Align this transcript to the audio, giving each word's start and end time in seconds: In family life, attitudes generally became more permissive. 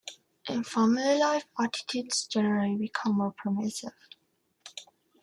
In 0.49 0.63
family 0.63 1.19
life, 1.19 1.45
attitudes 1.59 2.25
generally 2.25 2.75
became 2.75 3.17
more 3.17 3.33
permissive. 3.37 3.93